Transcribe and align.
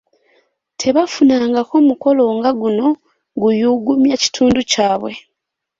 Tebafunangako 0.81 1.75
mukolo 1.87 2.23
nga 2.37 2.51
guno 2.61 2.87
guyugumya 3.41 4.15
kitundu 4.23 4.59
kyabwe. 4.71 5.11